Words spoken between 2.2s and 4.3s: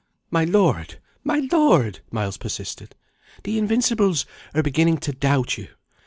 persisted; "the Invincibles